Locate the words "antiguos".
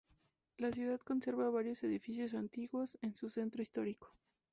2.33-2.97